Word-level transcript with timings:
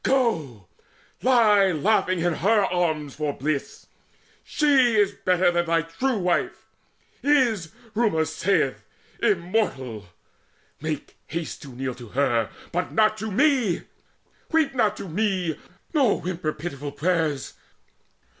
Go, 0.03 0.65
Lie 1.21 1.73
laughing 1.73 2.21
in 2.21 2.33
her 2.33 2.65
arms 2.65 3.13
for 3.13 3.33
bliss! 3.37 3.85
She 4.43 4.95
is 4.95 5.11
better 5.11 5.51
Than 5.51 5.67
thy 5.67 5.83
true 5.83 6.17
wife 6.17 6.65
is, 7.21 7.71
rumour 7.93 8.25
saith, 8.25 8.83
immortal! 9.21 10.07
Make 10.81 11.17
haste 11.27 11.61
to 11.61 11.67
kneel 11.75 11.93
to 11.93 12.07
her 12.07 12.49
but 12.71 12.91
not 12.93 13.15
to 13.19 13.29
me! 13.29 13.83
Weep 14.51 14.73
not 14.73 14.97
to 14.97 15.07
me, 15.07 15.59
nor 15.93 16.19
whimper 16.19 16.51
pitiful 16.51 16.91
prayers! 16.91 17.53